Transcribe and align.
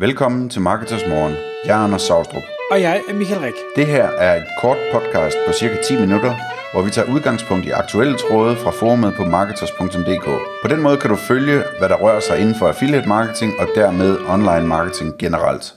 Velkommen 0.00 0.48
til 0.48 0.60
Marketers 0.60 1.06
Morgen. 1.08 1.34
Jeg 1.64 1.80
er 1.80 1.84
Anders 1.84 2.02
Saustrup. 2.02 2.42
Og 2.70 2.80
jeg 2.80 3.02
er 3.08 3.14
Michael 3.14 3.40
Rik. 3.40 3.54
Det 3.76 3.86
her 3.86 4.04
er 4.04 4.36
et 4.36 4.48
kort 4.60 4.76
podcast 4.92 5.36
på 5.46 5.52
cirka 5.52 5.82
10 5.82 6.00
minutter, 6.00 6.34
hvor 6.72 6.82
vi 6.82 6.90
tager 6.90 7.14
udgangspunkt 7.14 7.66
i 7.66 7.70
aktuelle 7.70 8.16
tråde 8.18 8.56
fra 8.56 8.70
forumet 8.70 9.14
på 9.14 9.24
marketers.dk. 9.24 10.24
På 10.62 10.68
den 10.68 10.82
måde 10.82 10.96
kan 10.96 11.10
du 11.10 11.16
følge, 11.16 11.62
hvad 11.78 11.88
der 11.88 11.96
rører 11.96 12.20
sig 12.20 12.40
inden 12.40 12.54
for 12.54 12.68
affiliate 12.68 13.08
marketing 13.08 13.52
og 13.58 13.68
dermed 13.74 14.18
online 14.28 14.66
marketing 14.66 15.18
generelt. 15.18 15.74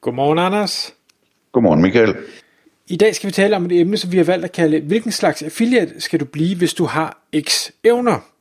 Godmorgen, 0.00 0.38
Anders. 0.38 0.94
Godmorgen, 1.52 1.82
Michael. 1.82 2.16
I 2.88 2.96
dag 2.96 3.14
skal 3.14 3.26
vi 3.26 3.32
tale 3.32 3.56
om 3.56 3.64
et 3.64 3.80
emne, 3.80 3.96
som 3.96 4.12
vi 4.12 4.16
har 4.16 4.24
valgt 4.24 4.44
at 4.44 4.52
kalde, 4.52 4.80
hvilken 4.80 5.12
slags 5.12 5.42
affiliate 5.42 6.00
skal 6.00 6.20
du 6.20 6.24
blive, 6.24 6.56
hvis 6.56 6.74
du 6.74 6.84
har 6.84 7.18
X 7.40 7.70
evner? 7.84 8.31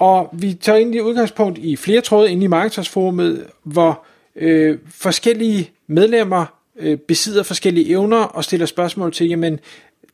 Og 0.00 0.28
vi 0.32 0.54
tager 0.54 0.78
ind 0.78 0.94
i 0.94 1.00
udgangspunkt 1.00 1.58
i 1.58 1.76
flere 1.76 2.00
tråde 2.00 2.30
inde 2.30 2.44
i 2.44 2.46
Marketersforumet, 2.46 3.46
hvor 3.62 4.04
øh, 4.36 4.78
forskellige 4.90 5.70
medlemmer 5.86 6.46
øh, 6.78 6.98
besidder 6.98 7.42
forskellige 7.42 7.90
evner 7.90 8.22
og 8.22 8.44
stiller 8.44 8.66
spørgsmål 8.66 9.12
til, 9.12 9.28
jamen, 9.28 9.60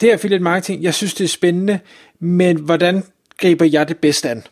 det 0.00 0.08
er 0.08 0.12
affiliate 0.12 0.44
marketing, 0.44 0.82
jeg 0.82 0.94
synes 0.94 1.14
det 1.14 1.24
er 1.24 1.28
spændende, 1.28 1.78
men 2.18 2.56
hvordan 2.56 3.02
griber 3.38 3.64
jeg 3.64 3.88
det 3.88 3.98
bedst 3.98 4.26
an? 4.26 4.42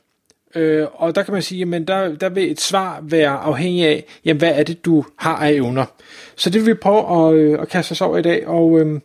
Øh, 0.55 0.87
og 0.93 1.15
der 1.15 1.23
kan 1.23 1.35
man 1.35 1.43
sige, 1.43 1.59
jamen 1.59 1.87
der, 1.87 2.15
der 2.15 2.29
vil 2.29 2.51
et 2.51 2.61
svar 2.61 3.01
være 3.03 3.31
afhængig 3.31 3.87
af, 3.87 4.05
jamen 4.25 4.39
hvad 4.39 4.53
er 4.55 4.63
det, 4.63 4.85
du 4.85 5.05
har 5.17 5.37
af 5.37 5.53
evner. 5.53 5.85
Så 6.37 6.51
det 6.51 6.61
vil 6.61 6.75
vi 6.75 6.75
prøve 6.75 7.29
at, 7.29 7.35
øh, 7.35 7.59
at 7.61 7.69
kaste 7.69 7.93
os 7.93 8.01
over 8.01 8.19
i 8.19 8.23
dag. 8.23 8.47
Og 8.47 8.81
øh, 8.81 9.01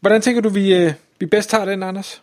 hvordan 0.00 0.20
tænker 0.20 0.42
du, 0.42 0.48
vi, 0.48 0.74
øh, 0.74 0.92
vi 1.20 1.26
bedst 1.26 1.50
tager 1.50 1.64
den, 1.64 1.82
Anders? 1.82 2.22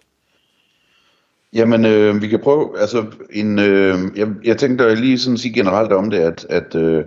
Jamen, 1.55 1.85
øh, 1.85 2.21
vi 2.21 2.27
kan 2.27 2.39
prøve, 2.39 2.79
altså, 2.79 3.05
en, 3.33 3.59
øh, 3.59 3.97
jeg, 4.15 4.27
jeg 4.43 4.57
tænkte 4.57 4.95
lige 4.95 5.19
sådan 5.19 5.37
sige 5.37 5.53
generelt 5.53 5.91
om 5.91 6.09
det, 6.09 6.17
at, 6.17 6.45
at 6.49 6.75
øh, 6.75 7.03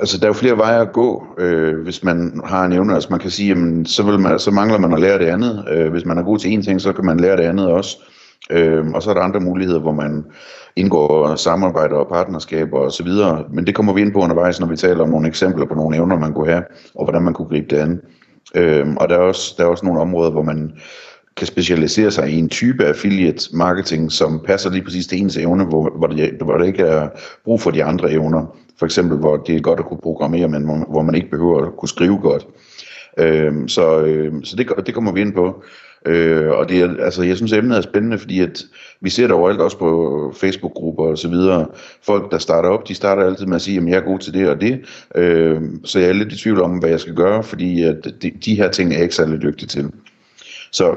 altså, 0.00 0.18
der 0.18 0.24
er 0.24 0.28
jo 0.28 0.32
flere 0.32 0.58
veje 0.58 0.80
at 0.80 0.92
gå, 0.92 1.26
øh, 1.38 1.78
hvis 1.82 2.04
man 2.04 2.40
har 2.44 2.64
en 2.64 2.72
evne. 2.72 2.94
Altså, 2.94 3.08
man 3.10 3.20
kan 3.20 3.30
sige, 3.30 3.48
jamen, 3.48 3.86
så, 3.86 4.02
vil 4.02 4.18
man, 4.18 4.38
så 4.38 4.50
mangler 4.50 4.78
man 4.78 4.92
at 4.92 5.00
lære 5.00 5.18
det 5.18 5.26
andet. 5.26 5.64
Øh, 5.70 5.90
hvis 5.90 6.04
man 6.04 6.18
er 6.18 6.22
god 6.22 6.38
til 6.38 6.52
en 6.52 6.62
ting, 6.62 6.80
så 6.80 6.92
kan 6.92 7.04
man 7.04 7.20
lære 7.20 7.36
det 7.36 7.42
andet 7.42 7.66
også. 7.66 7.98
Øh, 8.50 8.86
og 8.94 9.02
så 9.02 9.10
er 9.10 9.14
der 9.14 9.20
andre 9.20 9.40
muligheder, 9.40 9.80
hvor 9.80 9.92
man 9.92 10.24
indgår 10.76 11.34
samarbejder 11.34 11.96
og 11.96 12.08
partnerskaber 12.08 12.78
og 12.78 12.92
så 12.92 13.04
videre. 13.04 13.44
Men 13.52 13.66
det 13.66 13.74
kommer 13.74 13.92
vi 13.92 14.00
ind 14.00 14.12
på 14.12 14.20
undervejs, 14.20 14.60
når 14.60 14.66
vi 14.66 14.76
taler 14.76 15.02
om 15.02 15.10
nogle 15.10 15.28
eksempler 15.28 15.66
på 15.66 15.74
nogle 15.74 15.96
evner, 15.96 16.18
man 16.18 16.32
kunne 16.32 16.50
have, 16.50 16.64
og 16.94 17.04
hvordan 17.04 17.22
man 17.22 17.34
kunne 17.34 17.48
gribe 17.48 17.66
det 17.70 17.76
an. 17.76 18.00
Øh, 18.54 18.86
og 18.96 19.08
der 19.08 19.14
er, 19.14 19.20
også, 19.20 19.54
der 19.58 19.64
er 19.64 19.68
også 19.68 19.86
nogle 19.86 20.00
områder, 20.00 20.30
hvor 20.30 20.42
man 20.42 20.72
kan 21.36 21.46
specialisere 21.46 22.10
sig 22.10 22.30
i 22.30 22.38
en 22.38 22.48
type 22.48 22.84
affiliate 22.84 23.56
marketing, 23.56 24.12
som 24.12 24.40
passer 24.44 24.70
lige 24.70 24.84
præcis 24.84 25.06
til 25.06 25.18
ens 25.18 25.36
evne, 25.36 25.64
hvor, 25.64 25.90
hvor, 25.98 26.06
det, 26.06 26.30
hvor 26.42 26.56
der 26.56 26.64
ikke 26.64 26.82
er 26.82 27.08
brug 27.44 27.60
for 27.60 27.70
de 27.70 27.84
andre 27.84 28.12
evner. 28.12 28.56
For 28.78 28.86
eksempel, 28.86 29.18
hvor 29.18 29.36
det 29.36 29.56
er 29.56 29.60
godt 29.60 29.78
at 29.78 29.86
kunne 29.86 30.00
programmere, 30.02 30.48
men 30.48 30.64
hvor, 30.64 30.86
hvor 30.90 31.02
man 31.02 31.14
ikke 31.14 31.30
behøver 31.30 31.66
at 31.66 31.76
kunne 31.76 31.88
skrive 31.88 32.18
godt. 32.18 32.46
Øh, 33.18 33.52
så 33.68 34.00
øh, 34.00 34.32
så 34.44 34.56
det, 34.56 34.86
det 34.86 34.94
kommer 34.94 35.12
vi 35.12 35.20
ind 35.20 35.32
på. 35.32 35.62
Øh, 36.06 36.50
og 36.50 36.68
det 36.68 36.80
er, 36.80 37.04
altså, 37.04 37.22
jeg 37.22 37.36
synes, 37.36 37.52
emnet 37.52 37.76
er 37.76 37.80
spændende, 37.80 38.18
fordi 38.18 38.40
at 38.40 38.64
vi 39.00 39.10
ser 39.10 39.26
det 39.26 39.32
overalt 39.32 39.60
også 39.60 39.78
på 39.78 40.32
Facebook-grupper 40.36 41.04
og 41.04 41.18
så 41.18 41.28
videre. 41.28 41.66
Folk, 42.02 42.30
der 42.30 42.38
starter 42.38 42.68
op, 42.68 42.88
de 42.88 42.94
starter 42.94 43.26
altid 43.26 43.46
med 43.46 43.54
at 43.54 43.62
sige, 43.62 43.78
at 43.78 43.86
jeg 43.86 43.96
er 43.96 44.00
god 44.00 44.18
til 44.18 44.34
det 44.34 44.48
og 44.48 44.60
det. 44.60 44.80
Øh, 45.14 45.60
så 45.84 45.98
jeg 45.98 46.08
er 46.08 46.12
lidt 46.12 46.32
i 46.32 46.38
tvivl 46.38 46.60
om, 46.60 46.78
hvad 46.78 46.90
jeg 46.90 47.00
skal 47.00 47.14
gøre, 47.14 47.42
fordi 47.42 47.82
at 47.82 47.96
de, 48.22 48.30
de 48.44 48.54
her 48.54 48.70
ting 48.70 48.90
er 48.90 48.94
jeg 48.94 49.02
ikke 49.02 49.14
særlig 49.14 49.42
dygtig 49.42 49.68
til. 49.68 49.90
Så 50.70 50.94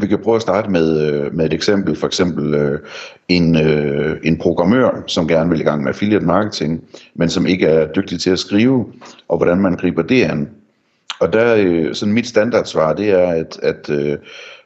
vi 0.00 0.06
kan 0.06 0.18
prøve 0.18 0.36
at 0.36 0.42
starte 0.42 0.70
med, 0.70 1.10
øh, 1.10 1.34
med 1.34 1.46
et 1.46 1.52
eksempel, 1.52 1.96
for 1.96 2.06
eksempel 2.06 2.54
øh, 2.54 2.78
en, 3.28 3.56
øh, 3.56 4.16
en 4.24 4.38
programmør, 4.38 5.02
som 5.06 5.28
gerne 5.28 5.50
vil 5.50 5.60
i 5.60 5.64
gang 5.64 5.82
med 5.82 5.88
affiliate 5.88 6.26
marketing, 6.26 6.84
men 7.14 7.28
som 7.28 7.46
ikke 7.46 7.66
er 7.66 7.92
dygtig 7.92 8.20
til 8.20 8.30
at 8.30 8.38
skrive, 8.38 8.86
og 9.28 9.36
hvordan 9.36 9.58
man 9.58 9.76
griber 9.76 10.02
det 10.02 10.24
an. 10.24 10.48
Og 11.20 11.32
der, 11.32 11.56
øh, 11.58 11.94
sådan 11.94 12.14
mit 12.14 12.26
standardsvar, 12.26 12.92
det 12.92 13.10
er, 13.10 13.28
at, 13.28 13.58
at 13.62 13.90
øh, 13.90 14.16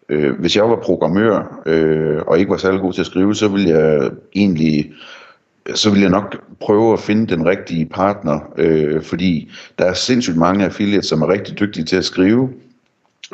øh, 0.08 0.40
hvis 0.40 0.56
jeg 0.56 0.70
var 0.70 0.76
programmør, 0.76 1.62
øh, 1.66 2.22
og 2.26 2.38
ikke 2.38 2.50
var 2.50 2.56
særlig 2.56 2.80
god 2.80 2.92
til 2.92 3.00
at 3.00 3.06
skrive, 3.06 3.34
så 3.34 3.48
ville 3.48 3.68
jeg 3.68 4.10
egentlig 4.34 4.92
så 5.74 5.90
vil 5.90 6.00
jeg 6.00 6.10
nok 6.10 6.36
prøve 6.60 6.92
at 6.92 7.00
finde 7.00 7.36
den 7.36 7.46
rigtige 7.46 7.86
partner, 7.86 8.40
øh, 8.58 9.02
fordi 9.02 9.50
der 9.78 9.84
er 9.84 9.92
sindssygt 9.94 10.36
mange 10.36 10.64
affiliates, 10.64 11.06
som 11.06 11.22
er 11.22 11.28
rigtig 11.28 11.60
dygtige 11.60 11.84
til 11.84 11.96
at 11.96 12.04
skrive, 12.04 12.50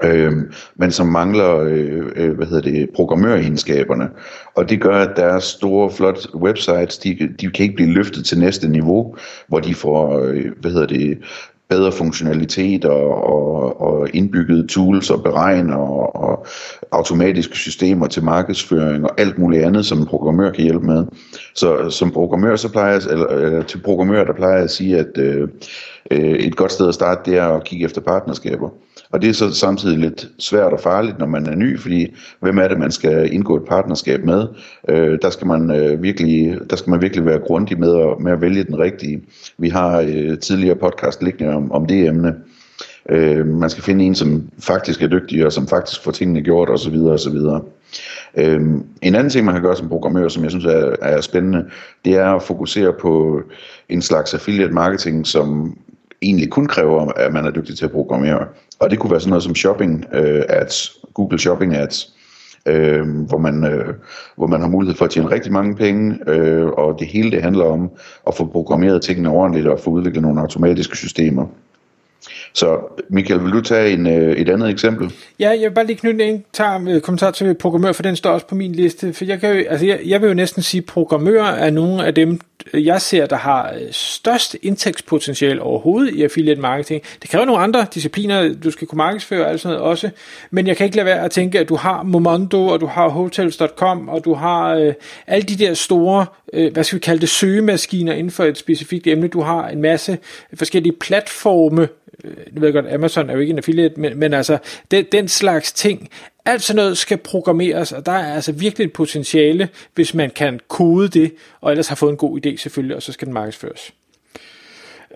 øh, 0.03 0.33
men 0.77 0.91
som 0.91 1.07
mangler 1.07 1.57
øh, 1.57 2.13
øh, 2.17 2.37
hvad 2.37 2.47
hedder 2.47 2.71
det, 2.71 2.91
programmøregenskaberne. 2.95 4.09
Og 4.55 4.71
det 4.71 4.81
gør, 4.81 4.97
at 4.97 5.17
deres 5.17 5.45
store, 5.45 5.91
flotte 5.91 6.37
websites, 6.37 6.99
de, 6.99 7.29
de 7.41 7.51
kan 7.51 7.63
ikke 7.63 7.75
blive 7.75 7.93
løftet 7.93 8.25
til 8.25 8.39
næste 8.39 8.69
niveau, 8.69 9.17
hvor 9.49 9.61
de 9.61 9.75
får 9.75 10.19
øh, 10.19 10.47
hvad 10.61 10.71
hedder 10.71 10.87
det, 10.87 11.19
bedre 11.69 11.93
funktionalitet 11.93 12.85
og, 12.85 13.25
og, 13.25 13.81
og 13.81 14.09
indbyggede 14.15 14.67
tools 14.67 15.11
og 15.11 15.23
beregner 15.23 15.77
og, 15.77 16.17
og 16.17 16.47
automatiske 16.93 17.57
systemer 17.57 18.07
til 18.07 18.25
markedsføring 18.25 19.05
og 19.05 19.21
alt 19.21 19.39
muligt 19.39 19.65
andet, 19.65 19.87
som 19.87 19.99
en 19.99 20.07
programmør 20.07 20.51
kan 20.51 20.65
hjælpe 20.65 20.87
med. 20.87 21.05
Så 21.55 21.91
som 21.91 22.11
programmør, 22.11 22.57
så 22.57 22.73
plejer 22.73 22.93
jeg, 22.93 23.03
eller, 23.11 23.27
eller 23.27 23.63
til 23.63 23.79
programmør, 23.79 24.25
der 24.25 24.33
plejer 24.33 24.55
jeg 24.55 24.65
at 24.65 24.71
sige, 24.71 24.99
at 24.99 25.19
øh, 25.19 25.49
Øh, 26.11 26.21
et 26.21 26.57
godt 26.57 26.73
sted 26.73 26.89
at 26.89 26.95
starte, 26.95 27.31
det 27.31 27.39
er 27.39 27.47
at 27.47 27.65
kigge 27.65 27.85
efter 27.85 28.01
partnerskaber. 28.01 28.71
Og 29.11 29.23
det 29.23 29.31
er 29.31 29.35
så 29.35 29.55
samtidig 29.55 29.99
lidt 29.99 30.29
svært 30.39 30.73
og 30.73 30.81
farligt, 30.81 31.19
når 31.19 31.27
man 31.27 31.47
er 31.47 31.55
ny, 31.55 31.79
fordi 31.79 32.15
hvem 32.41 32.59
er 32.59 32.69
det, 32.69 32.79
man 32.79 32.91
skal 32.91 33.33
indgå 33.33 33.57
et 33.57 33.65
partnerskab 33.69 34.25
med? 34.25 34.47
Øh, 34.89 35.19
der, 35.23 35.31
skal 35.31 35.47
man, 35.47 35.71
øh, 35.71 36.03
virkelig, 36.03 36.59
der 36.71 36.77
skal 36.77 36.91
man 36.91 37.03
virkelig 37.03 37.25
være 37.25 37.39
grundig 37.39 37.81
med 37.81 37.97
at, 37.97 38.21
med 38.21 38.33
at 38.33 38.41
vælge 38.41 38.65
den 38.65 38.79
rigtige. 38.79 39.23
Vi 39.59 39.69
har 39.69 40.01
øh, 40.01 40.39
tidligere 40.39 40.77
podcast 40.77 41.23
liggende 41.23 41.55
om, 41.55 41.73
om 41.73 41.87
det 41.87 42.07
emne. 42.07 42.35
Øh, 43.09 43.47
man 43.47 43.71
skal 43.71 43.85
finde 43.85 44.05
en, 44.05 44.15
som 44.15 44.49
faktisk 44.59 45.03
er 45.03 45.07
dygtig, 45.07 45.47
og 45.47 45.53
som 45.53 45.69
faktisk 45.69 46.03
får 46.03 46.11
tingene 46.11 46.43
gjort, 46.43 46.71
osv. 46.71 46.95
osv. 46.95 47.37
Øh, 48.37 48.61
en 49.03 49.15
anden 49.15 49.31
ting, 49.31 49.45
man 49.45 49.55
kan 49.55 49.63
gøre 49.63 49.77
som 49.77 49.89
programmør, 49.89 50.29
som 50.29 50.43
jeg 50.43 50.51
synes 50.51 50.65
er, 50.65 50.97
er 51.03 51.21
spændende, 51.21 51.65
det 52.05 52.15
er 52.15 52.33
at 52.33 52.43
fokusere 52.43 52.93
på 53.01 53.43
en 53.89 54.03
slags 54.03 54.35
affiliate 54.35 54.73
marketing, 54.73 55.27
som 55.27 55.77
egentlig 56.23 56.51
kun 56.51 56.67
kræver, 56.67 57.13
at 57.17 57.33
man 57.33 57.45
er 57.45 57.51
dygtig 57.51 57.77
til 57.77 57.85
at 57.85 57.91
programmere. 57.91 58.47
Og 58.79 58.91
det 58.91 58.99
kunne 58.99 59.11
være 59.11 59.21
sådan 59.21 59.31
noget 59.31 59.43
som 59.43 59.55
shopping 59.55 60.05
øh, 60.13 60.43
ads, 60.49 60.99
Google 61.15 61.39
Shopping 61.39 61.75
ads, 61.75 62.15
øh, 62.67 63.25
hvor, 63.29 63.39
man, 63.39 63.65
øh, 63.65 63.95
hvor 64.37 64.47
man 64.47 64.61
har 64.61 64.69
mulighed 64.69 64.97
for 64.97 65.05
at 65.05 65.11
tjene 65.11 65.31
rigtig 65.31 65.53
mange 65.53 65.77
penge, 65.77 66.19
øh, 66.27 66.67
og 66.67 66.97
det 66.99 67.07
hele 67.07 67.31
det 67.31 67.43
handler 67.43 67.65
om 67.65 67.91
at 68.27 68.35
få 68.35 68.47
programmeret 68.47 69.03
tingene 69.03 69.29
ordentligt 69.31 69.67
og 69.67 69.81
få 69.81 69.91
udviklet 69.91 70.23
nogle 70.23 70.41
automatiske 70.41 70.97
systemer. 70.97 71.47
Så 72.53 72.79
Michael, 73.11 73.45
vil 73.45 73.53
du 73.53 73.61
tage 73.61 73.93
en, 73.93 74.07
øh, 74.07 74.37
et 74.37 74.49
andet 74.49 74.71
eksempel? 74.71 75.13
Ja, 75.41 75.49
jeg 75.49 75.61
vil 75.61 75.75
bare 75.75 75.87
lige 75.87 75.97
knytte 75.97 76.25
en 76.25 76.45
tager, 76.53 76.89
øh, 76.89 77.01
kommentar 77.01 77.31
til 77.31 77.55
programmør, 77.55 77.93
for 77.93 78.03
den 78.03 78.17
står 78.17 78.31
også 78.31 78.47
på 78.47 78.55
min 78.55 78.73
liste. 78.73 79.13
For 79.13 79.25
jeg, 79.25 79.41
kan 79.41 79.57
jo, 79.57 79.65
altså 79.69 79.87
jeg, 79.87 80.01
jeg 80.07 80.21
vil 80.23 80.29
jo 80.29 80.35
næsten 80.35 80.63
sige, 80.63 80.81
at 80.81 80.87
programmører 80.87 81.55
er 81.55 81.71
nogle 81.71 82.07
af 82.07 82.15
dem, 82.15 82.41
jeg 82.75 83.01
ser, 83.01 83.27
der 83.27 83.37
har 83.37 83.73
øh, 83.73 83.81
størst 83.91 84.57
indtægtspotentiale 84.63 85.63
overhovedet 85.63 86.15
i 86.15 86.23
affiliate 86.23 86.61
marketing. 86.61 87.03
Det 87.23 87.31
kræver 87.31 87.45
nogle 87.45 87.63
andre 87.63 87.87
discipliner, 87.95 88.55
du 88.65 88.71
skal 88.71 88.87
kunne 88.87 88.97
markedsføre 88.97 89.45
og 89.45 89.51
alt 89.51 89.61
sådan 89.61 89.77
noget 89.77 89.91
også, 89.91 90.11
men 90.51 90.67
jeg 90.67 90.77
kan 90.77 90.85
ikke 90.85 90.97
lade 90.97 91.07
være 91.07 91.25
at 91.25 91.31
tænke, 91.31 91.59
at 91.59 91.69
du 91.69 91.77
har 91.77 92.03
Momondo, 92.03 92.67
og 92.67 92.81
du 92.81 92.87
har 92.87 93.09
Hotels.com, 93.09 94.09
og 94.09 94.25
du 94.25 94.35
har 94.35 94.75
øh, 94.75 94.95
alle 95.27 95.43
de 95.43 95.57
der 95.57 95.75
store, 95.75 96.27
øh, 96.53 96.73
hvad 96.73 96.85
skal 96.85 96.97
vi 96.97 97.01
kalde 97.01 97.21
det, 97.21 97.29
søgemaskiner 97.29 98.13
inden 98.13 98.31
for 98.31 98.45
et 98.45 98.59
specifikt 98.59 99.07
emne. 99.07 99.29
Du 99.29 99.41
har 99.41 99.69
en 99.69 99.83
masse 99.83 100.19
forskellige 100.55 100.95
platforme, 101.01 101.89
øh, 102.25 102.63
jeg 102.63 102.73
godt, 102.73 102.87
Amazon 102.93 103.31
er 103.31 103.35
jo 103.35 103.41
ikke 103.41 103.51
en 103.51 103.59
affiliate, 103.59 104.01
men, 104.01 104.19
men 104.19 104.35
altså, 104.35 104.59
den, 104.91 105.05
den 105.13 105.29
slags 105.29 105.73
ting 105.73 106.09
alt 106.49 106.63
sådan 106.63 106.77
noget 106.77 106.99
skal 106.99 107.17
programmeres, 107.17 107.93
og 107.93 108.07
der 108.07 108.13
er 108.13 108.35
altså 108.35 108.53
virkelig 108.53 108.85
et 108.85 108.93
potentiale, 108.93 109.69
hvis 109.95 110.15
man 110.15 110.31
kan 110.31 110.61
kode 110.69 111.09
det, 111.09 111.33
og 111.61 111.71
ellers 111.71 111.89
har 111.89 111.97
fået 111.97 112.11
en 112.11 112.17
god 112.17 112.47
idé 112.47 112.57
selvfølgelig, 112.57 112.97
og 112.97 113.03
så 113.03 113.13
skal 113.13 113.27
den 113.27 113.35
markedsføres. 113.35 113.93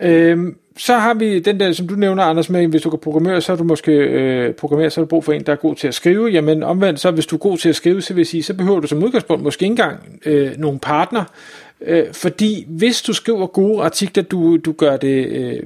Øhm, 0.03 0.57
så 0.77 0.95
har 0.95 1.15
vi 1.15 1.39
den 1.39 1.61
der, 1.61 1.73
som 1.73 1.89
du 1.89 1.95
nævner, 1.95 2.23
Anders, 2.23 2.51
med, 2.51 2.67
hvis 2.67 2.83
du 2.83 2.91
kan 2.91 2.99
programmere, 2.99 3.41
så 3.41 3.53
er 3.53 3.57
du 3.57 3.65
måske 3.65 3.93
øh, 3.93 4.55
programmere, 4.55 4.91
så 4.91 5.01
er 5.01 5.05
du 5.05 5.09
brug 5.09 5.25
for 5.25 5.33
en, 5.33 5.47
der 5.47 5.53
er 5.53 5.57
god 5.57 5.77
til 5.77 5.89
at 5.89 5.95
skrive. 5.95 6.29
Jamen 6.29 6.63
omvendt, 6.63 7.01
så 7.01 7.11
hvis 7.11 7.27
du 7.27 7.37
er 7.37 7.41
god 7.41 7.59
til 7.59 7.69
at 7.69 7.77
skrive, 7.77 8.03
så 8.03 8.15
vil 8.15 8.21
jeg 8.21 8.27
sige, 8.27 8.43
så 8.43 8.55
behøver 8.55 8.81
du 8.81 8.87
som 8.87 9.03
udgangspunkt 9.03 9.43
måske 9.43 9.63
ikke 9.63 9.71
engang 9.71 10.21
øh, 10.27 10.59
nogle 10.59 10.79
partner, 10.79 11.25
øh, 11.85 12.13
fordi 12.13 12.65
hvis 12.69 13.03
du 13.03 13.13
skriver 13.13 13.47
gode 13.47 13.83
artikler, 13.83 14.23
du, 14.23 14.57
du 14.57 14.73
gør 14.73 14.97
det 14.97 15.27
øh, 15.27 15.63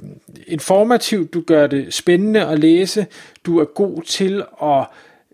informativt, 0.47 1.35
du 1.35 1.41
gør 1.41 1.67
det 1.67 1.95
spændende 1.95 2.47
at 2.47 2.59
læse, 2.59 3.07
du 3.45 3.59
er 3.59 3.65
god 3.65 4.03
til 4.03 4.43
at 4.63 4.87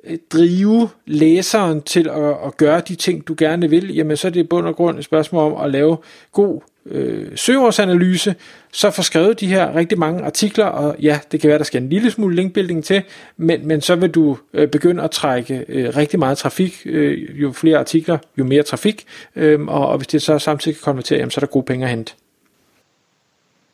Øh, 0.05 0.19
drive 0.33 0.89
læseren 1.07 1.83
til 1.83 2.09
at, 2.09 2.37
at 2.47 2.57
gøre 2.57 2.81
de 2.81 2.95
ting, 2.95 3.29
du 3.29 3.35
gerne 3.39 3.71
vil, 3.71 3.95
jamen 3.95 4.17
så 4.17 4.29
er 4.29 4.33
det 4.33 4.41
i 4.41 4.47
bund 4.47 4.67
og 4.67 4.77
grund 4.77 4.99
et 4.99 5.05
spørgsmål 5.05 5.53
om 5.53 5.65
at 5.65 5.71
lave 5.71 5.97
god 6.33 6.61
øh, 6.87 7.27
søgeårsanalyse, 7.35 8.35
så 8.73 8.91
får 8.91 9.03
skrevet 9.03 9.41
de 9.41 9.47
her 9.47 9.77
rigtig 9.77 9.99
mange 9.99 10.25
artikler, 10.25 10.65
og 10.65 10.97
ja, 11.03 11.21
det 11.33 11.41
kan 11.41 11.49
være, 11.49 11.59
der 11.59 11.65
skal 11.65 11.83
en 11.83 11.89
lille 11.89 12.11
smule 12.11 12.37
linkbuilding 12.37 12.85
til, 12.85 13.03
men, 13.37 13.67
men 13.67 13.81
så 13.81 13.97
vil 13.97 14.11
du 14.11 14.39
øh, 14.55 14.69
begynde 14.69 15.03
at 15.03 15.11
trække 15.11 15.65
øh, 15.69 15.97
rigtig 15.97 16.19
meget 16.19 16.39
trafik, 16.39 16.83
øh, 16.85 17.43
jo 17.43 17.53
flere 17.53 17.79
artikler, 17.79 18.19
jo 18.39 18.45
mere 18.45 18.63
trafik, 18.63 19.05
øh, 19.37 19.61
og, 19.61 19.89
og 19.89 19.97
hvis 19.97 20.07
det 20.07 20.23
så 20.23 20.39
samtidig 20.39 20.77
kan 20.77 20.83
konvertere, 20.85 21.19
jamen, 21.19 21.31
så 21.31 21.39
er 21.39 21.45
der 21.45 21.53
gode 21.53 21.65
penge 21.65 21.85
at 21.85 21.91
hente. 21.91 22.13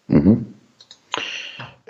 Mm-hmm. 0.07 0.47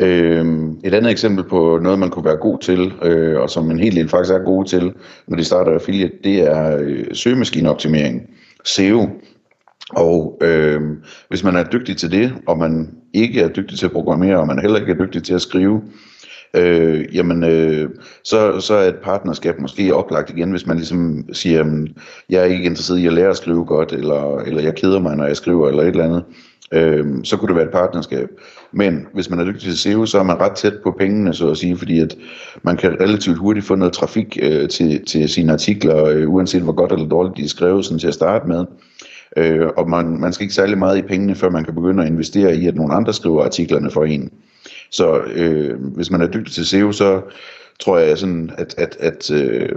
Øh, 0.01 0.47
et 0.85 0.95
andet 0.95 1.11
eksempel 1.11 1.45
på 1.45 1.79
noget, 1.83 1.99
man 1.99 2.11
kunne 2.11 2.25
være 2.25 2.37
god 2.37 2.59
til, 2.59 2.93
øh, 3.03 3.41
og 3.41 3.51
som 3.51 3.71
en 3.71 3.81
hel 3.81 3.97
del 3.97 4.09
faktisk 4.09 4.35
er 4.35 4.45
gode 4.45 4.69
til, 4.69 4.93
når 5.27 5.37
de 5.37 5.45
starter 5.45 5.73
affiliate, 5.73 6.15
det 6.25 6.41
er 6.41 6.79
øh, 6.81 7.05
søgemaskineoptimering, 7.13 8.23
SEO. 8.65 9.09
Og 9.91 10.39
øh, 10.41 10.81
hvis 11.29 11.45
man 11.45 11.57
er 11.57 11.65
dygtig 11.65 11.97
til 11.97 12.13
det, 12.13 12.33
og 12.47 12.59
man 12.59 12.91
ikke 13.15 13.41
er 13.41 13.49
dygtig 13.49 13.79
til 13.79 13.87
at 13.87 13.93
programmere, 13.93 14.39
og 14.39 14.47
man 14.47 14.59
heller 14.59 14.81
ikke 14.81 14.93
er 14.93 15.07
dygtig 15.07 15.23
til 15.23 15.35
at 15.35 15.43
skrive, 15.43 15.83
øh, 16.55 17.17
jamen 17.17 17.45
øh, 17.45 17.89
så, 18.25 18.61
så 18.61 18.75
er 18.75 18.89
et 18.89 18.99
partnerskab 19.03 19.61
måske 19.61 19.95
oplagt 19.95 20.31
igen, 20.31 20.51
hvis 20.51 20.67
man 20.67 20.77
ligesom 20.77 21.25
siger, 21.33 21.57
jamen, 21.59 21.89
jeg 22.31 22.41
er 22.41 22.45
ikke 22.45 22.65
interesseret 22.65 22.99
i 22.99 23.07
at 23.07 23.13
lære 23.13 23.31
at 23.31 23.37
skrive 23.37 23.65
godt, 23.65 23.93
eller, 23.93 24.39
eller 24.39 24.63
jeg 24.63 24.75
keder 24.75 25.01
mig, 25.01 25.17
når 25.17 25.27
jeg 25.27 25.37
skriver, 25.37 25.69
eller 25.69 25.83
et 25.83 25.89
eller 25.89 26.05
andet. 26.05 26.25
Øh, 26.73 27.07
så 27.25 27.37
kunne 27.37 27.49
det 27.49 27.57
være 27.57 27.65
et 27.65 27.73
partnerskab. 27.73 28.29
Men 28.73 29.07
hvis 29.15 29.31
man 29.31 29.39
er 29.41 29.45
dygtig 29.45 29.63
til 29.63 29.79
SEO, 29.79 30.07
så 30.07 30.19
er 30.19 30.23
man 30.23 30.41
ret 30.41 30.57
tæt 30.57 30.75
på 30.83 30.91
pengene, 30.99 31.35
så 31.35 31.51
at 31.51 31.57
sige, 31.57 31.77
fordi 31.77 32.01
at 32.01 32.17
man 32.63 32.77
kan 32.77 33.01
relativt 33.01 33.39
hurtigt 33.39 33.67
få 33.67 33.75
noget 33.75 33.95
trafik 33.95 34.39
øh, 34.43 34.69
til, 34.69 35.05
til 35.07 35.29
sine 35.29 35.53
artikler, 35.53 36.05
øh, 36.05 36.31
uanset 36.31 36.63
hvor 36.63 36.73
godt 36.73 36.93
eller 36.93 37.09
dårligt 37.09 37.37
de 37.37 37.45
er 37.45 37.49
skrevet 37.49 37.85
sådan 37.85 37.99
til 37.99 38.09
at 38.09 38.15
starte 38.15 38.49
med. 38.49 38.65
Øh, 39.37 39.67
og 39.77 39.91
man, 39.91 40.21
man 40.21 40.33
skal 40.33 40.45
ikke 40.45 40.55
særlig 40.55 40.79
meget 40.79 40.99
i 40.99 41.03
pengene, 41.03 41.35
før 41.35 41.51
man 41.51 41.65
kan 41.65 41.75
begynde 41.75 42.03
at 42.03 42.09
investere 42.09 42.57
i, 42.57 42.67
at 42.67 42.75
nogle 42.75 42.95
andre 42.95 43.15
skriver 43.15 43.45
artiklerne 43.45 43.91
for 43.91 44.05
en. 44.05 44.31
Så 44.91 45.21
øh, 45.35 45.81
hvis 45.95 46.11
man 46.11 46.21
er 46.21 46.27
dygtig 46.27 46.55
til 46.55 46.67
SEO, 46.67 46.93
så 46.93 47.21
tror 47.81 47.99
jeg 47.99 48.19
sådan, 48.19 48.51
at, 48.59 48.75
at, 48.79 48.97
at 49.01 49.31
øh, 49.31 49.69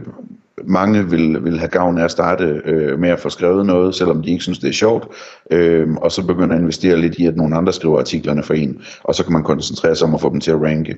mange 0.66 1.10
vil, 1.10 1.44
vil 1.44 1.60
have 1.60 1.70
gavn 1.70 1.98
af 1.98 2.04
at 2.04 2.12
starte 2.12 2.62
øh, 2.66 3.00
med 3.00 3.10
at 3.10 3.20
få 3.20 3.30
skrevet 3.30 3.66
noget, 3.66 3.96
selvom 3.96 4.24
de 4.24 4.32
ikke 4.32 4.44
synes, 4.44 4.60
det 4.60 4.70
er 4.70 4.74
sjovt, 4.74 5.08
øh, 5.52 5.94
og 5.94 6.12
så 6.12 6.28
begynde 6.28 6.56
at 6.56 6.62
investere 6.62 6.98
lidt 6.98 7.16
i, 7.16 7.26
at 7.26 7.36
nogle 7.36 7.56
andre 7.56 7.74
skriver 7.74 8.00
artiklerne 8.00 8.44
for 8.44 8.54
en, 8.54 8.82
og 9.04 9.16
så 9.16 9.24
kan 9.24 9.34
man 9.34 9.44
koncentrere 9.44 9.96
sig 9.96 10.08
om 10.08 10.14
at 10.14 10.22
få 10.22 10.30
dem 10.30 10.40
til 10.40 10.52
at 10.52 10.62
ranke. 10.62 10.98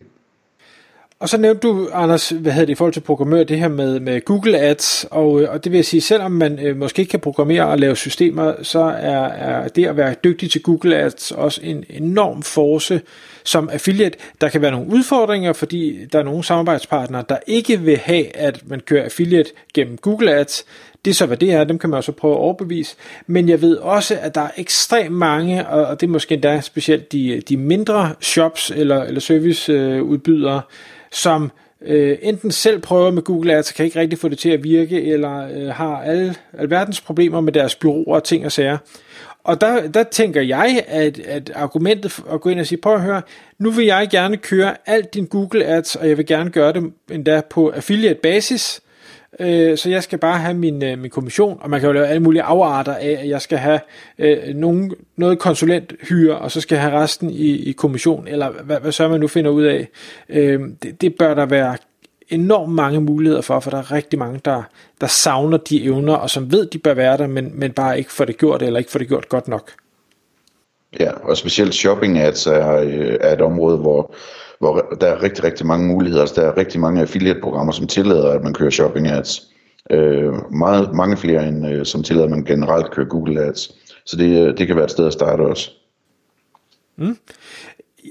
Og 1.19 1.30
så 1.30 1.38
nævnte 1.38 1.68
du, 1.68 1.89
Anders, 1.94 2.30
hvad 2.30 2.51
hedder 2.51 2.65
det 2.65 2.74
i 2.74 2.75
forhold 2.75 2.94
til 2.94 3.00
programmør, 3.00 3.44
det 3.44 3.60
her 3.60 3.68
med, 3.68 4.00
med 4.00 4.25
Google 4.25 4.60
Ads, 4.60 5.06
og, 5.12 5.42
øh, 5.42 5.50
og 5.51 5.63
det 5.63 5.71
vil 5.71 5.77
jeg 5.77 5.86
sige, 5.86 6.01
selvom 6.01 6.31
man 6.31 6.60
øh, 6.60 6.77
måske 6.77 7.00
ikke 7.00 7.10
kan 7.10 7.19
programmere 7.19 7.68
og 7.68 7.80
lave 7.80 7.95
systemer, 7.95 8.54
så 8.62 8.80
er, 8.80 9.24
er 9.27 9.68
det 9.68 9.86
at 9.86 9.98
være 9.98 10.15
dygtig 10.24 10.51
til 10.51 10.63
Google 10.63 10.95
Ads 10.95 11.31
også 11.31 11.62
en 11.63 11.83
enorm 11.89 12.42
force 12.42 13.01
som 13.44 13.69
affiliate. 13.69 14.18
Der 14.42 14.50
kan 14.50 14.62
være 14.62 14.71
nogle 14.71 14.92
udfordringer, 14.92 15.54
fordi 15.54 16.06
der 16.06 16.19
er 16.19 16.24
nogle 16.24 16.44
samarbejdspartnere, 16.44 17.24
der 17.30 17.38
ikke 17.48 17.80
vil 17.80 17.98
have, 17.98 18.38
at 18.38 18.69
man 18.69 18.80
kører 18.80 19.04
affiliate 19.04 19.50
gennem 19.74 19.98
Google 19.98 20.33
Ads. 20.36 20.65
Det 21.05 21.11
er 21.11 21.15
så, 21.15 21.25
hvad 21.25 21.38
det 21.38 21.51
er, 21.51 21.63
dem 21.63 21.79
kan 21.79 21.89
man 21.89 21.97
også 21.97 22.11
prøve 22.11 22.33
at 22.33 22.39
overbevise. 22.39 22.95
Men 23.27 23.50
jeg 23.50 23.61
ved 23.61 23.77
også, 23.77 24.17
at 24.21 24.35
der 24.35 24.41
er 24.41 24.51
ekstremt 24.57 25.15
mange, 25.15 25.67
og 25.67 26.01
det 26.01 26.07
er 26.07 26.11
måske 26.11 26.33
endda 26.33 26.61
specielt 26.61 27.11
de, 27.11 27.41
de 27.50 27.57
mindre 27.57 28.15
shops 28.21 28.71
eller, 28.75 29.03
eller 29.03 29.21
serviceudbydere, 29.21 30.55
øh, 30.55 30.61
som 31.11 31.51
øh, 31.81 32.17
enten 32.21 32.51
selv 32.51 32.81
prøver 32.81 33.11
med 33.11 33.21
Google 33.21 33.53
Ads, 33.53 33.71
kan 33.71 33.85
ikke 33.85 34.00
rigtig 34.00 34.19
få 34.19 34.27
det 34.27 34.38
til 34.38 34.50
at 34.50 34.63
virke, 34.63 35.01
eller 35.01 35.47
øh, 35.55 35.67
har 35.67 36.01
alle 36.01 36.35
alverdens 36.53 37.01
problemer 37.01 37.41
med 37.41 37.53
deres 37.53 37.75
byråer 37.75 38.15
og 38.15 38.23
ting 38.23 38.45
og 38.45 38.51
sager. 38.51 38.77
Og 39.44 39.61
der, 39.61 39.88
der 39.88 40.03
tænker 40.03 40.41
jeg, 40.41 40.83
at, 40.88 41.19
at 41.19 41.51
argumentet 41.55 42.19
at 42.31 42.41
gå 42.41 42.50
ind 42.50 42.59
og 42.59 42.67
sige, 42.67 42.81
prøv 42.81 42.95
at 42.95 43.01
høre, 43.01 43.21
nu 43.59 43.71
vil 43.71 43.85
jeg 43.85 44.07
gerne 44.11 44.38
køre 44.38 44.75
alt 44.85 45.13
din 45.13 45.25
Google 45.25 45.65
Ads, 45.65 45.95
og 45.95 46.09
jeg 46.09 46.17
vil 46.17 46.25
gerne 46.25 46.50
gøre 46.50 46.73
det 46.73 46.91
endda 47.11 47.41
på 47.50 47.69
affiliate 47.69 48.19
basis, 48.23 48.81
øh, 48.85 48.93
øh, 49.39 49.77
så 49.77 49.89
jeg 49.89 50.03
skal 50.03 50.19
bare 50.19 50.39
have 50.39 50.53
min, 50.53 50.83
øh, 50.83 51.00
min 51.00 51.12
kommission, 51.12 51.57
og 51.62 51.69
man 51.69 51.80
kan 51.80 51.88
jo 51.88 51.94
lave 51.94 52.07
alle 52.07 52.24
mulige 52.24 52.44
afarter 52.44 52.94
af, 52.94 53.18
at 53.21 53.30
jeg 53.30 53.41
skal 53.41 53.57
have 53.57 53.80
øh, 54.19 54.56
nogen, 54.56 54.94
noget 55.18 55.39
konsulenthyre, 55.39 56.38
og 56.38 56.51
så 56.51 56.62
skal 56.62 56.75
jeg 56.75 56.81
have 56.81 57.01
resten 57.01 57.30
i, 57.30 57.69
i 57.69 57.71
kommission, 57.71 58.27
eller 58.27 58.50
hvad, 58.50 58.80
hvad 58.80 58.91
så 58.91 59.07
man 59.07 59.19
nu 59.19 59.27
finder 59.27 59.51
ud 59.51 59.63
af. 59.63 59.88
Øh, 60.30 60.59
det, 60.83 61.01
det 61.01 61.15
bør 61.19 61.33
der 61.33 61.45
være 61.45 61.77
enormt 62.30 62.74
mange 62.74 63.01
muligheder 63.01 63.41
for, 63.41 63.59
for 63.59 63.71
der 63.71 63.77
er 63.77 63.91
rigtig 63.91 64.19
mange, 64.19 64.39
der, 64.45 64.63
der 65.01 65.07
savner 65.07 65.57
de 65.57 65.83
evner, 65.83 66.13
og 66.13 66.29
som 66.29 66.51
ved, 66.51 66.65
de 66.65 66.77
bør 66.77 66.94
være 66.94 67.18
der, 67.18 67.27
men, 67.27 67.51
men 67.53 67.71
bare 67.71 67.97
ikke 67.97 68.12
får 68.12 68.25
det 68.25 68.38
gjort, 68.38 68.62
eller 68.62 68.79
ikke 68.79 68.91
får 68.91 69.00
det 69.00 69.07
gjort 69.07 69.29
godt 69.29 69.47
nok. 69.47 69.71
Ja, 71.00 71.12
og 71.12 71.38
specielt 71.38 71.75
shopping 71.75 72.18
ads 72.18 72.47
er, 72.47 72.75
øh, 72.75 73.18
er 73.21 73.33
et 73.33 73.41
område, 73.41 73.77
hvor, 73.77 74.15
hvor 74.63 74.98
der 75.01 75.07
er 75.07 75.24
rigtig, 75.24 75.44
rigtig 75.44 75.65
mange 75.65 75.88
muligheder. 75.88 76.21
Altså, 76.21 76.42
der 76.42 76.48
er 76.48 76.57
rigtig 76.57 76.80
mange 76.80 77.01
affiliate-programmer, 77.01 77.74
som 77.74 77.88
tillader, 77.88 78.30
at 78.30 78.44
man 78.44 78.54
kører 78.54 78.69
shopping 78.69 79.07
ads. 79.07 79.42
Øh, 79.92 80.51
meget, 80.51 80.94
mange 80.94 81.18
flere, 81.18 81.48
end 81.48 81.68
øh, 81.68 81.86
som 81.86 82.04
tillader, 82.04 82.25
at 82.25 82.31
man 82.31 82.44
generelt 82.44 82.92
kører 82.92 83.07
Google 83.07 83.42
ads. 83.42 83.71
Så 84.06 84.18
det, 84.18 84.48
øh, 84.48 84.57
det 84.57 84.68
kan 84.68 84.75
være 84.75 84.86
et 84.86 84.92
sted 84.92 85.07
at 85.07 85.13
starte 85.13 85.42
også. 85.42 85.71
Mm. 86.98 87.18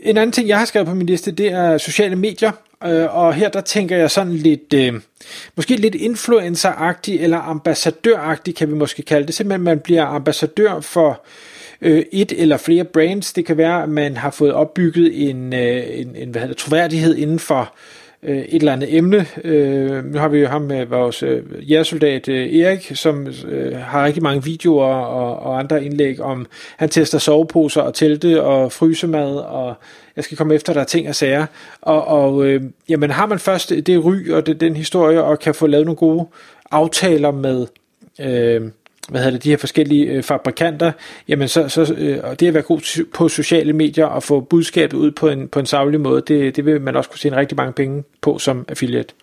En 0.03 0.17
anden 0.17 0.33
ting, 0.33 0.49
jeg 0.49 0.59
har 0.59 0.65
skrevet 0.65 0.89
på 0.89 0.95
min 0.95 1.07
liste, 1.07 1.31
det 1.31 1.53
er 1.53 1.79
sociale 1.79 2.17
medier. 2.17 2.53
Øh, 2.85 3.17
og 3.17 3.35
her 3.35 3.49
der 3.49 3.61
tænker 3.61 3.97
jeg 3.97 4.11
sådan 4.11 4.33
lidt, 4.33 4.75
øh, 4.75 4.95
måske 5.57 5.77
lidt 5.77 5.95
influencer 5.95 6.95
eller 7.09 7.39
ambassadøragtig 7.39 8.57
kan 8.57 8.69
vi 8.69 8.75
måske 8.75 9.03
kalde 9.03 9.27
det. 9.27 9.35
Simpelthen 9.35 9.65
man 9.65 9.81
bliver 9.81 10.07
ambassadør 10.07 10.81
for 10.81 11.09
øh, 11.11 11.52
øh, 11.83 12.05
et 12.13 12.33
eller 12.33 12.57
flere 12.57 12.85
brands. 12.85 13.33
Det 13.33 13.47
kan 13.47 13.57
være, 13.57 13.83
at 13.83 13.89
man 13.89 14.17
har 14.17 14.31
fået 14.31 14.53
opbygget 14.53 15.31
en, 15.31 15.53
øh, 15.53 15.83
en, 16.01 16.17
en 16.17 16.29
hvad 16.29 16.41
hedder, 16.41 16.55
troværdighed 16.55 17.17
inden 17.17 17.39
for 17.39 17.75
øh, 18.23 18.39
et 18.39 18.55
eller 18.55 18.73
andet 18.73 18.97
emne. 18.97 19.27
Øh, 19.45 20.05
nu 20.05 20.19
har 20.19 20.29
vi 20.29 20.39
jo 20.39 20.49
ham 20.49 20.63
med 20.63 20.87
vores 20.87 21.23
øh, 21.23 21.43
jægersoldat 21.71 22.29
øh, 22.29 22.55
Erik, 22.55 22.93
som 22.95 23.27
øh, 23.49 23.77
har 23.77 24.05
rigtig 24.05 24.23
mange 24.23 24.45
videoer 24.45 24.95
og, 24.95 25.37
og 25.37 25.59
andre 25.59 25.85
indlæg 25.85 26.21
om, 26.21 26.47
han 26.77 26.89
tester 26.89 27.19
soveposer 27.19 27.81
og 27.81 27.95
telte 27.95 28.43
og 28.43 28.73
frysemad, 28.73 29.37
og 29.37 29.75
jeg 30.17 30.25
skal 30.25 30.37
komme 30.37 30.55
efter, 30.55 30.73
der 30.73 30.81
er 30.81 30.85
ting 30.85 31.09
og 31.09 31.15
sager. 31.15 31.47
Og, 31.83 32.07
og 32.07 32.47
øh, 32.47 32.63
jamen 32.89 33.11
har 33.11 33.27
man 33.27 33.39
først 33.39 33.71
det 33.87 34.05
ry 34.05 34.31
og 34.31 34.47
det, 34.47 34.61
den 34.61 34.77
historie, 34.77 35.23
og 35.23 35.39
kan 35.39 35.55
få 35.55 35.67
lavet 35.67 35.87
nogle 35.87 35.97
gode 35.97 36.27
aftaler 36.71 37.31
med... 37.31 37.67
Øh, 38.21 38.71
hvad 39.09 39.21
hedder 39.21 39.31
det, 39.31 39.45
de 39.45 39.51
her 39.51 39.57
forskellige 39.57 40.07
øh, 40.07 40.23
fabrikanter, 40.23 40.93
jamen 41.29 41.49
så, 41.49 41.69
så 41.69 41.95
øh, 41.99 42.19
og 42.23 42.41
det 42.41 42.49
at 42.49 42.55
være 42.55 42.63
god 42.63 43.05
på 43.15 43.29
sociale 43.29 43.73
medier 43.73 44.07
og 44.07 44.23
få 44.23 44.41
budskabet 44.41 44.97
ud 44.97 45.11
på 45.11 45.29
en, 45.29 45.49
på 45.49 45.61
en 45.61 45.67
savlig 45.67 46.01
måde, 46.01 46.23
det, 46.29 46.57
det 46.57 46.67
vil 46.67 46.81
man 46.81 46.97
også 46.97 47.11
kunne 47.11 47.19
tjene 47.19 47.37
rigtig 47.37 47.57
mange 47.57 47.73
penge 47.73 48.05
på 48.21 48.39
som 48.39 48.65
affiliate. 48.69 49.15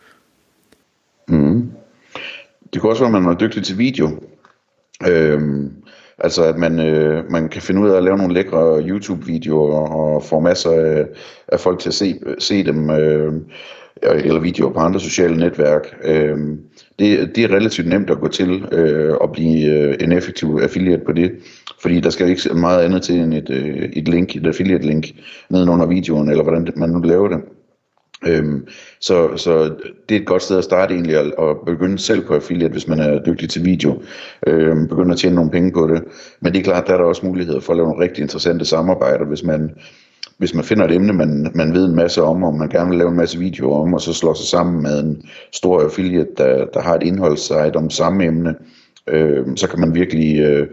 Mm. 1.28 1.72
Det 2.74 2.81
kunne 2.81 2.92
også 2.92 3.04
være, 3.04 3.18
at 3.18 3.24
man 3.24 3.34
er 3.34 3.38
dygtig 3.38 3.64
til 3.64 3.78
video. 3.78 4.10
Øhm, 5.08 5.74
altså 6.18 6.44
at 6.44 6.58
man, 6.58 6.80
øh, 6.80 7.31
man 7.31 7.50
kan 7.50 7.62
finde 7.62 7.81
ud 7.81 7.90
af 7.90 7.98
at 7.98 8.04
lave 8.04 8.18
nogle 8.18 8.34
lækre 8.34 8.81
YouTube-videoer 8.81 9.90
og 9.90 10.24
få 10.24 10.40
masser 10.40 10.72
af, 10.72 11.06
af 11.48 11.59
folk 11.59 11.80
til 11.80 11.90
at 11.90 11.94
se, 11.94 12.19
se 12.40 12.64
dem. 12.64 12.90
Øh, 12.90 13.33
eller 14.04 14.40
videoer 14.40 14.74
på 14.74 14.80
andre 14.80 15.00
sociale 15.00 15.38
netværk. 15.38 15.98
Øh, 16.04 16.38
det, 17.00 17.36
det 17.36 17.44
er 17.44 17.56
relativt 17.56 17.88
nemt 17.88 18.10
at 18.10 18.20
gå 18.20 18.28
til 18.28 18.66
øh, 18.72 19.14
og 19.14 19.32
blive 19.32 19.66
øh, 19.66 19.96
en 20.00 20.12
effektiv 20.12 20.60
affiliate 20.64 21.04
på 21.06 21.12
det, 21.12 21.32
fordi 21.82 22.00
der 22.00 22.10
skal 22.10 22.30
ikke 22.30 22.54
meget 22.54 22.84
andet 22.84 23.02
til 23.02 23.16
end 23.16 23.34
et, 23.34 23.50
øh, 23.50 23.90
et 23.94 24.08
link, 24.08 24.36
et 24.36 24.48
affiliate 24.48 24.86
link 24.86 25.06
nedenunder 25.50 25.86
videoen, 25.86 26.30
eller 26.30 26.44
hvordan 26.44 26.68
man 26.76 26.90
nu 26.90 27.00
laver 27.00 27.28
det. 27.28 27.40
Øhm, 28.28 28.68
så, 29.00 29.38
så 29.38 29.76
det 30.10 30.16
er 30.16 30.20
et 30.20 30.28
godt 30.28 30.44
sted 30.44 30.58
at 30.58 30.64
starte 30.64 30.94
egentlig 30.94 31.16
at, 31.18 31.26
at 31.26 31.56
begynde 31.66 32.00
selv 32.00 32.26
på 32.26 32.34
affiliate, 32.34 32.72
hvis 32.72 32.88
man 32.88 33.00
er 33.00 33.24
dygtig 33.24 33.50
til 33.50 33.66
video. 33.66 34.02
Øhm, 34.48 34.88
begynde 34.88 35.12
at 35.12 35.18
tjene 35.18 35.36
nogle 35.36 35.52
penge 35.52 35.72
på 35.72 35.88
det. 35.88 36.04
Men 36.42 36.54
det 36.54 36.60
er 36.60 36.64
klart, 36.64 36.88
der 36.88 36.94
er 36.94 36.98
der 36.98 37.06
også 37.06 37.26
muligheder 37.26 37.60
for 37.60 37.74
at 37.74 37.78
lave 37.78 37.88
nogle 37.88 38.04
rigtig 38.04 38.22
interessante 38.22 38.66
samarbejder, 38.66 39.26
hvis 39.26 39.44
man 39.44 39.72
hvis 40.38 40.54
man 40.54 40.64
finder 40.64 40.85
et 40.85 40.92
emne, 40.92 41.14
man, 41.14 41.52
man 41.56 41.73
ved 41.73 41.85
en 41.85 41.95
masse 41.95 42.23
om, 42.23 42.44
og 42.44 42.56
man 42.56 42.69
gerne 42.69 42.90
vil 42.90 42.97
lave 42.97 43.09
en 43.09 43.18
masse 43.18 43.40
videoer 43.40 43.81
om, 43.81 43.94
og 43.94 44.02
så 44.02 44.14
slår 44.14 44.33
sig 44.33 44.47
sammen 44.47 44.83
med 44.83 44.99
en 44.99 45.21
stor 45.52 45.81
affiliate, 45.81 46.30
der, 46.38 46.66
der 46.66 46.81
har 46.81 46.95
et 46.95 47.04
indholdssite 47.04 47.76
om 47.76 47.90
samme 47.90 48.26
emne, 48.26 48.56
øh, 49.07 49.45
så 49.56 49.68
kan 49.68 49.80
man 49.80 49.95
virkelig 49.95 50.40
øh, 50.40 50.68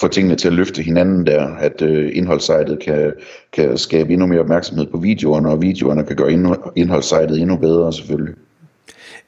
få 0.00 0.08
tingene 0.08 0.36
til 0.36 0.48
at 0.48 0.54
løfte 0.54 0.82
hinanden 0.82 1.26
der, 1.26 1.54
at 1.54 1.82
øh, 1.82 2.10
indholdssitet 2.14 2.78
kan, 2.78 3.12
kan 3.52 3.78
skabe 3.78 4.12
endnu 4.12 4.26
mere 4.26 4.40
opmærksomhed 4.40 4.86
på 4.86 4.98
videoerne, 4.98 5.50
og 5.50 5.62
videoerne 5.62 6.04
kan 6.04 6.16
gøre 6.16 6.32
indholdssitet 6.76 7.40
endnu 7.40 7.56
bedre 7.56 7.92
selvfølgelig. 7.92 8.34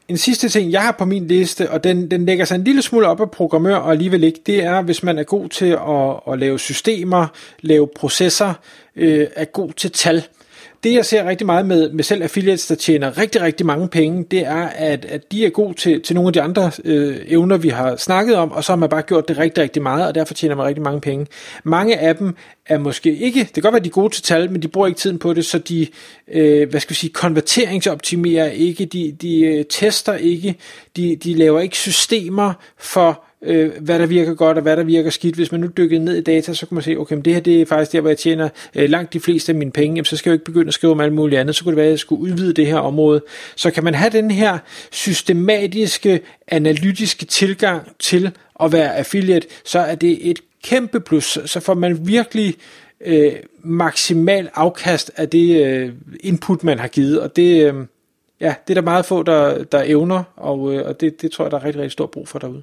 En 0.09 0.17
sidste 0.17 0.49
ting, 0.49 0.73
jeg 0.73 0.83
har 0.83 0.93
på 0.93 1.05
min 1.05 1.27
liste, 1.27 1.71
og 1.71 1.85
den, 1.85 2.11
den 2.11 2.27
lægger 2.27 2.45
sig 2.45 2.55
en 2.55 2.65
lille 2.65 2.83
smule 2.83 3.07
op 3.07 3.21
af 3.21 3.31
programmør 3.31 3.77
og 3.77 3.91
alligevel 3.91 4.25
ikke, 4.25 4.41
det 4.47 4.65
er, 4.65 4.83
hvis 4.83 5.03
man 5.03 5.19
er 5.19 5.23
god 5.23 5.49
til 5.49 5.67
at, 5.67 6.33
at 6.33 6.39
lave 6.39 6.59
systemer, 6.59 7.27
lave 7.61 7.89
processer, 7.97 8.55
øh, 8.97 9.27
er 9.37 9.45
god 9.45 9.73
til 9.73 9.91
tal 9.91 10.27
det 10.85 10.95
jeg 10.95 11.07
ser 11.07 11.29
rigtig 11.29 11.47
meget 11.47 11.67
med, 11.67 11.91
med 11.91 12.05
selv 12.05 12.23
affiliates, 12.23 12.67
der 12.67 12.75
tjener 12.75 13.19
rigtig, 13.19 13.43
rigtig 13.43 13.67
mange 13.67 13.89
penge, 13.89 14.25
det 14.31 14.47
er, 14.47 14.63
at, 14.67 15.05
at 15.05 15.33
de 15.33 15.47
er 15.47 15.51
gode 15.51 15.75
til, 15.75 16.03
til 16.03 16.15
nogle 16.15 16.29
af 16.29 16.33
de 16.33 16.43
andre 16.43 16.71
øh, 16.85 17.17
evner, 17.27 17.57
vi 17.57 17.69
har 17.69 17.97
snakket 17.97 18.37
om, 18.37 18.53
og 18.53 18.65
så 18.65 18.73
har 18.73 18.77
man 18.77 18.89
bare 18.89 19.03
gjort 19.03 19.29
det 19.29 19.39
rigtig, 19.39 19.63
rigtig 19.63 19.83
meget, 19.83 20.07
og 20.07 20.15
derfor 20.15 20.35
tjener 20.35 20.55
man 20.55 20.67
rigtig 20.67 20.83
mange 20.83 21.01
penge. 21.01 21.27
Mange 21.65 21.99
af 21.99 22.17
dem 22.17 22.35
er 22.67 22.79
måske 22.79 23.17
ikke, 23.17 23.41
det 23.41 23.55
kan 23.55 23.63
godt 23.63 23.73
være, 23.73 23.83
de 23.83 23.89
er 23.89 23.93
gode 23.93 24.15
til 24.15 24.23
tal, 24.23 24.51
men 24.51 24.63
de 24.63 24.69
bruger 24.69 24.87
ikke 24.87 24.99
tiden 24.99 25.19
på 25.19 25.33
det, 25.33 25.47
så 25.47 25.59
de, 25.59 25.87
øh, 26.29 26.71
hvad 26.71 26.81
skal 26.81 26.91
vi 26.91 26.95
sige, 26.95 27.13
konverteringsoptimerer 27.13 28.51
ikke, 28.51 28.85
de, 28.85 29.17
de 29.21 29.41
øh, 29.41 29.65
tester 29.65 30.15
ikke, 30.15 30.55
de, 30.97 31.17
de 31.17 31.35
laver 31.35 31.61
ikke 31.61 31.77
systemer 31.77 32.53
for 32.79 33.28
øh, 33.43 33.71
hvad 33.81 33.99
der 33.99 34.07
virker 34.07 34.35
godt 34.35 34.57
og 34.57 34.63
hvad 34.63 34.77
der 34.77 34.85
virker 34.85 35.11
skidt. 35.11 35.35
Hvis 35.35 35.53
man 35.53 35.61
nu 35.61 35.67
dykkede 35.77 36.05
ned 36.05 36.17
i 36.17 36.21
data, 36.21 36.55
så 36.55 36.67
kunne 36.67 36.77
man 36.77 36.83
se, 36.83 36.97
okay, 36.97 37.15
men 37.15 37.25
det 37.25 37.35
her 37.35 37.41
det 37.41 37.63
er 37.63 37.67
faktisk 37.67 37.93
der, 37.93 38.01
hvor 38.01 38.11
jeg 38.11 38.19
tjener 38.19 38.49
øh, 38.75 38.91
langt 38.91 39.13
de 39.13 39.21
fleste 39.21 39.53
af 39.53 39.57
mine 39.57 39.71
penge, 39.71 39.95
jamen, 39.95 40.05
så 40.05 40.17
skal 40.17 40.31
jeg 40.31 40.33
jo 40.33 40.37
ikke 40.37 40.45
begynde 40.45 40.69
at 40.69 40.75
skrive 40.75 40.93
om 40.93 41.01
alt 41.01 41.13
muligt 41.13 41.41
andet, 41.41 41.57
så 41.57 41.65
kunne 41.65 41.71
det 41.71 41.77
være, 41.77 41.87
at 41.87 41.91
jeg 41.91 41.99
skulle 41.99 42.23
udvide 42.23 42.53
det 42.53 42.67
her 42.67 42.79
område. 42.79 43.23
Så 43.57 43.71
kan 43.71 43.85
man 43.85 43.95
have 43.95 44.11
den 44.11 44.31
her 44.31 44.59
systematiske, 44.91 46.21
analytiske 46.49 47.25
tilgang 47.25 47.89
til 47.99 48.33
at 48.61 48.73
være 48.73 48.97
affiliate, 48.97 49.47
så 49.65 49.79
er 49.79 49.95
det 49.95 50.31
et 50.31 50.39
kæmpe 50.65 51.01
plus, 51.01 51.39
så 51.45 51.61
får 51.61 51.75
man 51.75 52.09
virkelig 52.09 52.55
øh, 53.01 53.33
maksimal 53.61 54.51
afkast 54.55 55.11
af 55.17 55.29
det 55.29 55.67
øh, 55.67 55.93
input, 56.21 56.65
man 56.65 56.79
har 56.79 56.89
givet, 56.89 57.21
og 57.21 57.37
det, 57.37 57.65
øh, 57.65 57.75
ja, 58.41 58.55
det 58.67 58.73
er 58.73 58.75
der 58.75 58.83
meget 58.83 59.05
få, 59.07 59.23
der, 59.23 59.65
der 59.65 59.83
evner, 59.87 60.23
og, 60.37 60.75
øh, 60.75 60.87
og 60.87 61.01
det, 61.01 61.23
det 61.23 61.33
tror 61.33 61.45
jeg, 61.45 61.51
der 61.51 61.59
er 61.59 61.65
rigtig, 61.65 61.83
rigtig 61.83 61.93
stor 61.93 62.07
brug 62.07 62.29
for 62.29 62.39
derude. 62.39 62.63